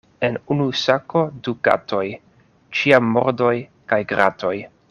En 0.27 0.37
unu 0.53 0.65
sako 0.83 1.21
du 1.49 1.53
katoj, 1.69 2.07
ĉiam 2.79 3.15
mordoj 3.19 3.55
kaj 3.93 4.05
gratoj. 4.15 4.57